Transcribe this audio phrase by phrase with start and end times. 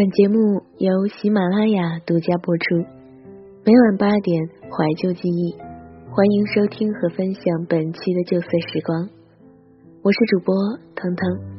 [0.00, 2.76] 本节目由喜马拉雅独家播出，
[3.66, 5.52] 每晚八点怀旧记忆，
[6.08, 9.10] 欢迎收听和分享本期的旧色时光。
[10.00, 10.54] 我是主播
[10.96, 11.49] 腾腾。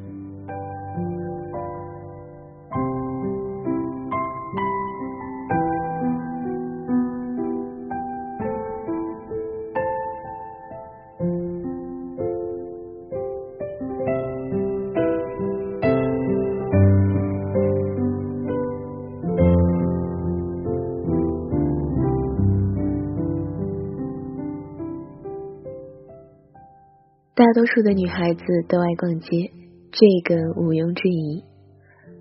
[27.33, 29.51] 大多数的女孩子都爱逛街，
[29.89, 31.39] 这个毋庸置疑。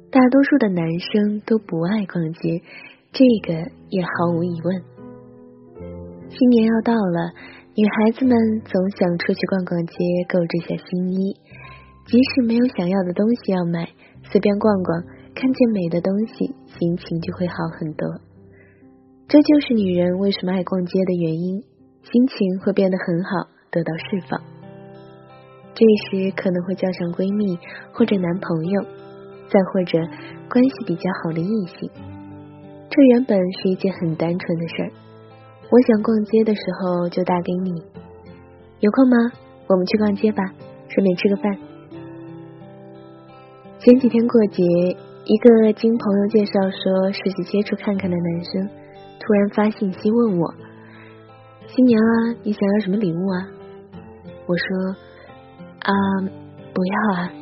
[0.07, 2.63] 大多数的男生都不爱逛街，
[3.11, 3.59] 这个
[3.91, 4.71] 也毫无疑问。
[6.31, 7.35] 新年要到了，
[7.75, 9.99] 女孩子们总想出去逛逛街，
[10.31, 11.35] 购置下新衣。
[12.07, 13.91] 即使没有想要的东西要买，
[14.31, 15.03] 随便逛逛，
[15.35, 18.07] 看见美的东西，心情就会好很多。
[19.27, 21.67] 这就是女人为什么爱逛街的原因，
[22.07, 24.41] 心情会变得很好，得到释放。
[25.81, 27.57] 这时可能会叫上闺蜜
[27.97, 28.85] 或者男朋友，
[29.49, 29.97] 再或者
[30.53, 31.89] 关系比较好的异性。
[32.93, 34.93] 这原本是一件很单纯的事儿。
[35.73, 37.73] 我想逛街的时候就打给你，
[38.81, 39.17] 有空吗？
[39.73, 40.45] 我们去逛街吧，
[40.93, 41.49] 顺便吃个饭。
[43.79, 44.61] 前几天过节，
[45.25, 48.69] 一个经朋友介绍说实际接触看看的男生，
[49.17, 50.55] 突然发信息问我
[51.73, 53.49] ：“新年啊，你想要什么礼物啊？”
[54.45, 55.09] 我说。
[55.81, 55.93] 啊，
[56.75, 57.33] 不要啊！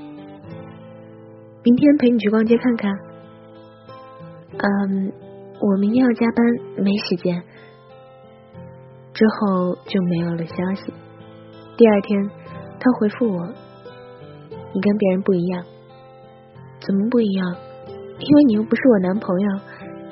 [1.64, 2.92] 明天陪你去逛街看看。
[4.56, 5.12] 嗯，
[5.60, 6.46] 我明天要加班，
[6.82, 7.42] 没时间。
[9.12, 10.92] 之后就没有了消息。
[11.76, 12.30] 第二天，
[12.78, 13.48] 他回复我
[14.72, 15.64] ：“你跟别人不一样，
[16.80, 17.56] 怎么不一样？
[18.20, 19.50] 因为你又不是我男朋友，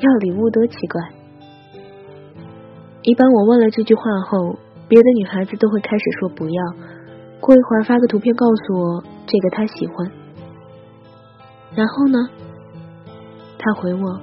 [0.00, 1.00] 要礼物多奇怪。”
[3.02, 4.58] 一般我问了这句话后，
[4.88, 6.74] 别的女孩子都会开始说不要。
[7.40, 10.10] 过一会儿发个图片告诉我这个他喜欢，
[11.74, 12.18] 然后呢？
[13.58, 14.20] 他回我，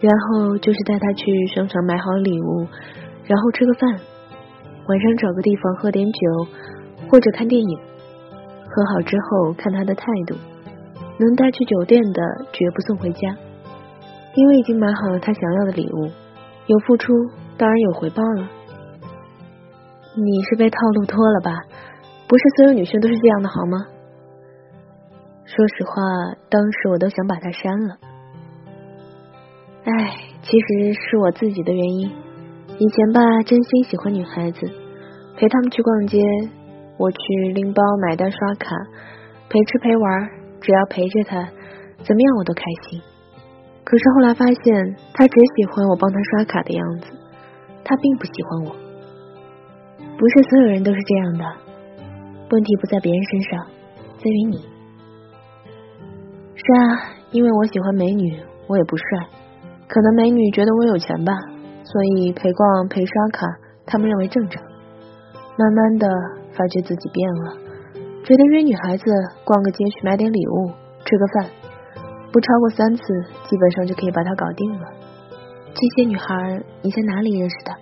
[0.00, 2.66] 然后就是带他去商场买好礼物，
[3.26, 3.90] 然后吃个饭，
[4.86, 6.46] 晚上找个地方喝点酒
[7.10, 7.78] 或者看电影，
[8.66, 10.36] 喝好之后看他的态度，
[11.18, 12.22] 能带去酒店的
[12.52, 13.36] 绝不送回家，
[14.34, 16.10] 因为已经买好了他想要的礼物，
[16.66, 17.12] 有付出
[17.58, 18.48] 当然有回报了。
[20.16, 21.50] 你是被套路脱了吧？
[22.26, 23.86] 不是所有女生都是这样的，好吗？
[25.44, 25.92] 说实话，
[26.48, 27.96] 当时我都想把他删了。
[29.84, 32.10] 唉，其实是我自己的原因。
[32.78, 34.66] 以前吧，真心喜欢女孩子，
[35.36, 36.18] 陪她们去逛街，
[36.96, 37.18] 我去
[37.54, 38.74] 拎包、买单、刷卡，
[39.50, 40.28] 陪吃陪玩，
[40.60, 41.36] 只要陪着她，
[42.02, 43.00] 怎么样我都开心。
[43.84, 47.06] 可是后来发现，他只喜欢我帮他刷卡的样子，
[47.84, 48.74] 他并不喜欢我。
[50.16, 51.44] 不是所有人都是这样的，
[52.50, 53.66] 问题不在别人身上，
[54.18, 54.58] 在于你。
[56.56, 59.04] 是啊，因为我喜欢美女，我也不帅，
[59.88, 61.32] 可能美女觉得我有钱吧，
[61.82, 63.46] 所以陪逛陪刷卡，
[63.86, 64.62] 他们认为正常。
[65.56, 66.08] 慢慢的
[66.52, 67.56] 发觉自己变了，
[68.24, 69.04] 觉得约女孩子
[69.44, 70.70] 逛个街去买点礼物，
[71.04, 71.50] 吃个饭，
[72.32, 73.02] 不超过三次，
[73.48, 74.88] 基本上就可以把她搞定了。
[75.74, 77.72] 这些女孩你在哪里认识的？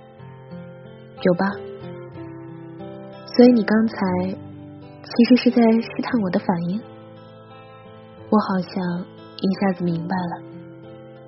[1.21, 1.47] 酒吧。
[3.35, 3.97] 所以你刚才
[5.15, 6.81] 其实是在试探我的反应，
[8.31, 9.05] 我好像
[9.37, 10.43] 一下子明白了。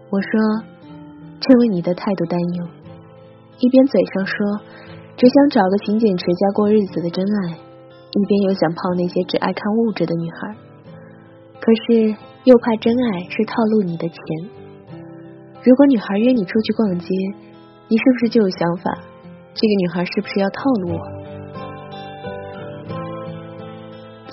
[0.08, 0.30] 我说，
[1.38, 2.66] 这为你的态度担忧，
[3.58, 4.36] 一边嘴上说
[5.16, 10.56] 只想找个勤俭持家过日子的真爱，一边又想泡那些只爱看物质的女孩，
[11.60, 14.18] 可是又怕真爱是套路你的钱。
[15.62, 17.08] 如果女孩约你出去逛街，
[17.88, 18.90] 你是不是就有想法？
[19.52, 21.23] 这个女孩是不是要套路我？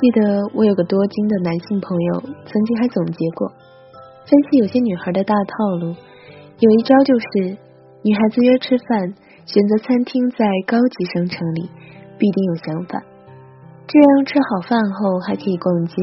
[0.02, 3.48] 记得我有个多金的男性朋友，曾经还总结过，
[4.26, 5.94] 分析有些女孩的大套路，
[6.58, 7.56] 有一招就是，
[8.02, 9.14] 女孩子约吃饭，
[9.46, 11.70] 选择餐厅在高级商场里，
[12.18, 13.04] 必定有想法，
[13.86, 15.94] 这样吃好饭后还可以逛街，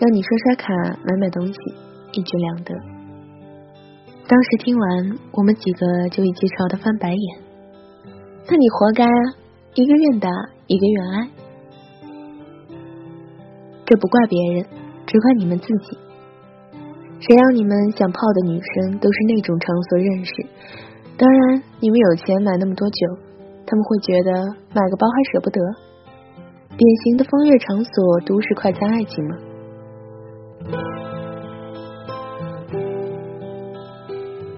[0.00, 1.54] 让你刷刷卡买买东西，
[2.14, 2.74] 一举两得。
[4.26, 7.38] 当时听完，我们几个就一起朝他翻白眼，
[8.50, 9.22] 那你活该啊，
[9.74, 10.28] 一个愿打，
[10.66, 11.28] 一个愿挨。
[13.86, 14.66] 这不怪别人，
[15.06, 15.96] 只怪你们自己。
[17.20, 20.32] 谁让你们想泡的女生都是那种场所认识？
[21.16, 23.06] 当然，你们有钱买那么多酒，
[23.64, 24.30] 他们会觉得
[24.74, 25.60] 买个包还舍不得。
[26.76, 29.36] 典型的风月场所、都市快餐爱情吗？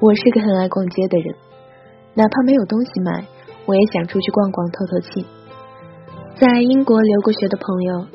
[0.01, 1.35] 我是个很爱逛街的人，
[2.15, 3.25] 哪怕没有东西买，
[3.67, 5.27] 我也想出去逛逛透透气。
[6.41, 8.07] 在英国留过学的朋友，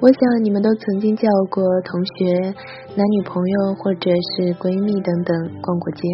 [0.00, 2.54] 我想你们都曾经叫过同学、
[2.94, 6.06] 男女朋友或者是闺蜜等等逛过街。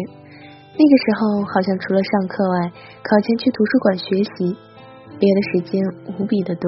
[0.73, 2.73] 那个时候，好像除了上课外，
[3.05, 4.57] 考前去图书馆学习，
[5.21, 5.77] 别的时间
[6.17, 6.65] 无比的多。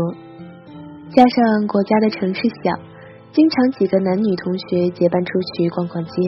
[1.09, 2.77] 加上国家的城市小，
[3.33, 6.21] 经常几个男女同学结伴出去逛逛街，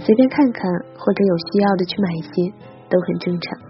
[0.00, 0.64] 随便看看
[0.96, 2.48] 或者有需要的去买一些，
[2.88, 3.60] 都很正常。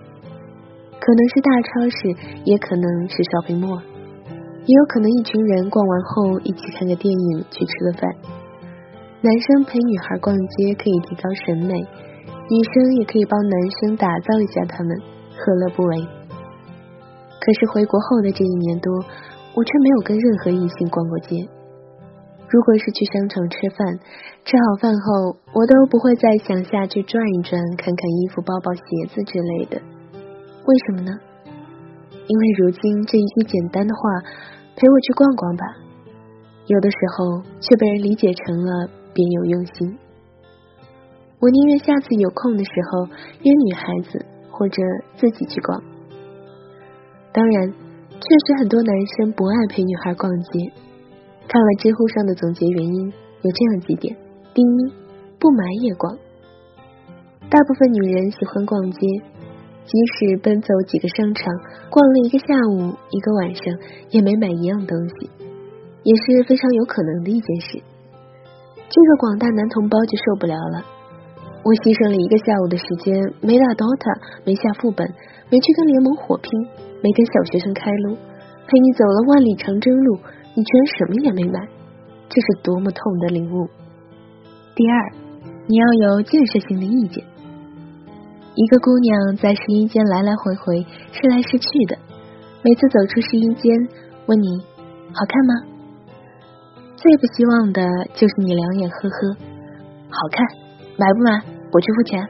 [1.03, 1.99] 可能是大超市，
[2.47, 3.83] 也可能是 shopping mall，
[4.67, 8.11] 也有可能一群人逛完后一起看个电影，去吃个饭。
[9.23, 11.75] 男生陪女孩逛街可以提高审美。
[12.51, 14.91] 女生也可以帮男生打造一下他们，
[15.39, 16.03] 何乐不为？
[17.41, 18.93] 可是回国后的这一年多，
[19.55, 21.37] 我却没有跟任何异性逛过街。
[22.49, 23.87] 如果是去商场吃饭，
[24.45, 28.83] 吃好饭后，我都不会再想下去转一转，看看衣服、包包、鞋
[29.15, 29.81] 子之类的。
[30.67, 31.13] 为什么呢？
[32.31, 34.01] 因为如今这一句简单的话
[34.79, 35.65] “陪我去逛逛吧”，
[36.71, 39.99] 有的时候却被人理解成了别有用心。
[41.41, 43.09] 我宁愿下次有空的时候
[43.43, 43.83] 约女孩
[44.13, 44.81] 子，或者
[45.17, 45.83] 自己去逛。
[47.33, 50.71] 当然，确实很多男生不爱陪女孩逛街。
[51.49, 53.13] 看了知乎上的总结原因，
[53.43, 54.17] 有这样几点：
[54.55, 54.93] 第一，
[55.41, 56.17] 不买也逛。
[57.51, 59.01] 大部分女人喜欢逛街，
[59.87, 61.53] 即使奔走几个商场，
[61.91, 63.65] 逛了一个下午、一个晚上，
[64.11, 65.31] 也没买一样东西，
[66.05, 67.83] 也是非常有可能的一件事。
[68.89, 70.85] 这个广大男同胞就受不了了。
[71.63, 74.17] 我牺牲了一个下午的时间，没打 DOTA，
[74.49, 75.05] 没下副本，
[75.51, 76.49] 没去跟联盟火拼，
[77.03, 78.17] 没跟小学生开撸，
[78.65, 80.17] 陪你走了万里长征路，
[80.57, 81.61] 你居然什么也没买，
[82.31, 83.69] 这是多么痛的领悟！
[84.75, 84.95] 第二，
[85.69, 87.23] 你要有建设性的意见。
[88.55, 91.97] 一个姑娘在试衣间来来回回，试来试去的，
[92.63, 93.89] 每次走出试衣间，
[94.27, 94.59] 问你
[95.13, 95.55] 好看吗？
[96.97, 97.83] 最不希望的
[98.15, 99.37] 就是你两眼呵呵，
[100.11, 100.45] 好看。
[100.99, 101.43] 买不买？
[101.73, 102.29] 我去付钱。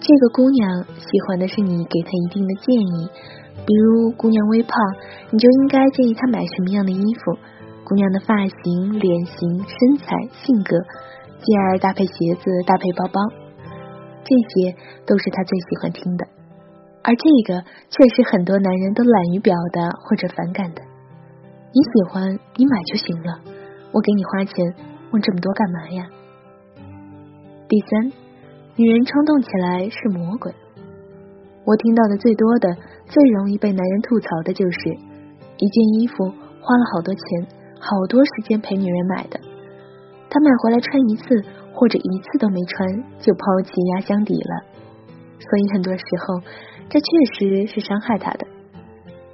[0.00, 3.10] 这个姑娘喜欢的是你给她一定的建议，
[3.66, 4.72] 比如姑娘微胖，
[5.30, 7.36] 你就应该建议她买什么样的衣服；
[7.84, 10.78] 姑娘的发型、脸型、身材、性格，
[11.42, 13.20] 继而搭配鞋子、搭配包包，
[14.24, 14.76] 这些
[15.06, 16.26] 都是他最喜欢听的。
[17.04, 20.82] 而这个却是很多男人都懒于表达或者反感的。
[21.74, 23.40] 你喜欢，你买就行了，
[23.90, 24.54] 我给你花钱，
[25.10, 26.06] 问这么多干嘛呀？
[27.68, 28.12] 第三，
[28.76, 30.54] 女人冲动起来是魔鬼。
[31.64, 32.76] 我听到的最多的、
[33.06, 34.78] 最容易被男人吐槽的就是
[35.56, 36.28] 一件衣服
[36.60, 37.46] 花了好多钱、
[37.80, 39.40] 好多时间陪女人买的，
[40.28, 41.42] 他买回来穿一次
[41.82, 44.62] 或者一次都没穿就抛弃压箱底了。
[45.40, 46.40] 所以很多时候，
[46.88, 48.46] 这确实是伤害他的。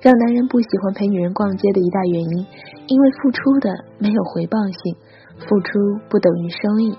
[0.00, 2.46] 让男人不喜欢陪女人逛街的一大原因，
[2.86, 3.68] 因为付出的
[3.98, 4.96] 没有回报性，
[5.46, 5.78] 付出
[6.08, 6.96] 不等于收益。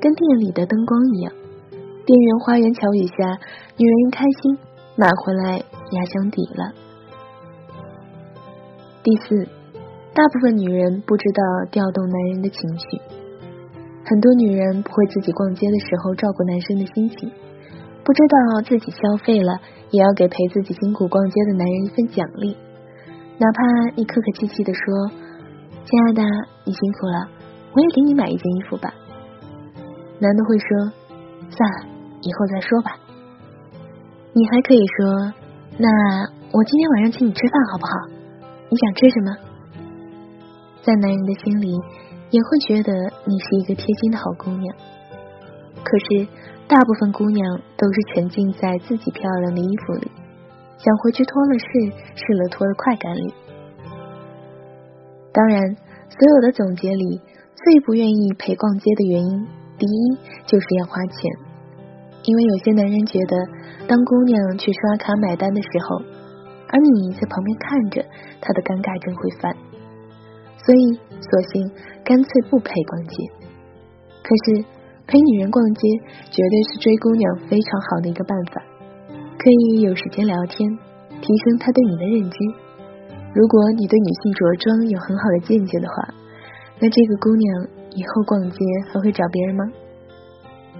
[0.00, 1.32] 跟店里的灯光一样，
[2.04, 3.38] 店员花言巧语下，
[3.76, 4.58] 女人一开心，
[4.96, 6.72] 买回来压箱底了。
[9.04, 9.46] 第四，
[10.12, 13.00] 大部分女人不知道调动男人的情绪，
[14.04, 17.30] 很多女人不会自己逛街的时候照顾男生的心情，
[18.04, 22.56] 不知道自己消费了也要给陪自己辛苦逛街的男人一份奖励，
[23.38, 24.82] 哪怕你客客气气的说
[25.86, 26.22] ：“亲爱的，
[26.64, 27.28] 你辛苦了，
[27.74, 28.92] 我也给你买一件衣服吧。”
[30.18, 30.66] 男的会说
[31.50, 31.86] ：“算了，
[32.22, 32.96] 以后再说吧。”
[34.34, 35.32] 你还可以说
[35.78, 35.88] ：“那
[36.52, 37.92] 我今天晚上请你吃饭好不好？
[38.68, 39.36] 你想吃什么？”
[40.82, 41.78] 在男人的心里，
[42.32, 42.92] 也会觉得
[43.24, 44.74] 你是一个贴心的好姑娘。
[45.84, 46.26] 可是，
[46.66, 50.10] 大部分姑娘都是沉浸在自己漂亮的衣服里，
[50.78, 51.66] 想回去脱了试，
[52.16, 53.34] 试了脱的快感里。
[55.32, 55.60] 当然，
[56.08, 57.20] 所有的总结里，
[57.54, 59.46] 最不愿意陪逛街的原因。
[59.78, 61.30] 第一就是要花钱，
[62.24, 63.36] 因为有些男人觉得，
[63.88, 65.96] 当姑娘去刷卡买单的时候，
[66.68, 68.04] 而你在旁边看着，
[68.40, 69.56] 他的尴尬症会犯，
[70.64, 71.70] 所以索性
[72.04, 73.14] 干脆不陪逛街。
[74.22, 74.64] 可是
[75.06, 75.80] 陪女人逛街
[76.30, 78.62] 绝对是追姑娘非常好的一个办法，
[79.38, 80.68] 可以有时间聊天，
[81.20, 82.36] 提升她对你的认知。
[83.34, 86.14] 如果你对女性着装有很好的见解的话，
[86.80, 87.80] 那这个姑娘。
[87.94, 88.56] 以后逛街
[88.90, 89.64] 还会找别人吗？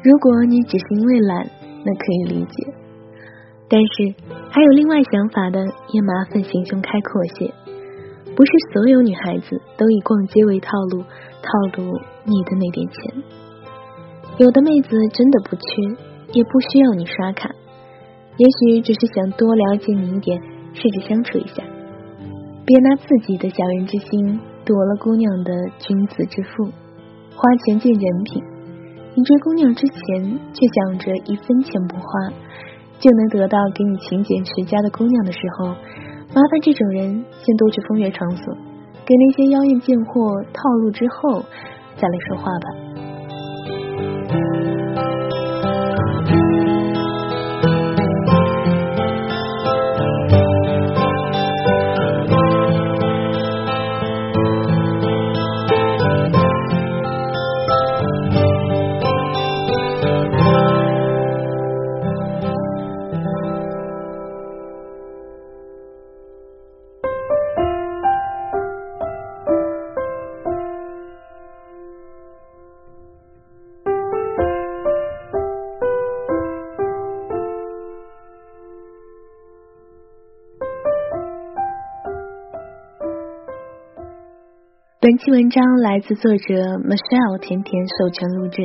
[0.03, 1.47] 如果你只是因为懒，
[1.85, 2.73] 那可以理解。
[3.69, 4.15] 但是
[4.49, 5.61] 还有另外想法的，
[5.93, 7.53] 也麻烦心胸开阔些。
[8.35, 11.93] 不是所有女孩子都以逛街为套路，套路
[12.25, 13.23] 你的那点钱。
[14.39, 15.63] 有的妹子真的不缺，
[16.33, 17.51] 也不需要你刷卡，
[18.39, 20.41] 也许只是想多了解你一点，
[20.73, 21.63] 试着相处一下。
[22.65, 26.65] 别拿自己的小人之心夺了姑娘的君子之腹，
[27.37, 28.43] 花钱见人品。
[29.15, 32.33] 你追姑娘之前却想着一分钱不花
[32.99, 35.75] 就能得到给你勤俭持家的姑娘的时候，
[36.35, 38.55] 麻烦这种人先多去风月场所，
[39.05, 41.45] 给那些妖艳贱货套路之后
[41.97, 42.92] 再来说话吧。
[85.03, 88.63] 本期文章来自作者 Michelle 甜甜授权录制，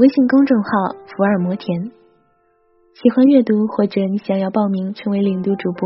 [0.00, 1.92] 微信公众号福尔摩甜。
[2.96, 5.84] 喜欢阅读或者你想要报名成为领读主播，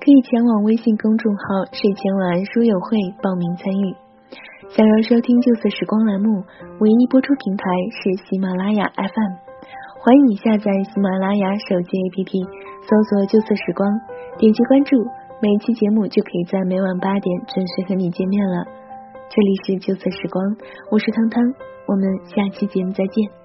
[0.00, 3.92] 可以前往微信公众号睡前晚安书友会报名参与。
[4.72, 6.40] 想要收听旧色时光栏目，
[6.80, 9.32] 唯一播出平台是喜马拉雅 FM，
[10.00, 12.32] 欢迎你下载喜马拉雅手机 APP，
[12.88, 13.84] 搜索旧色时光，
[14.40, 14.96] 点击关注，
[15.44, 18.64] 每期节目就可以在每晚八点准时和你见面了。
[19.32, 20.56] 这里是旧色时光，
[20.90, 21.54] 我是汤汤，
[21.86, 23.39] 我们下期节目再见。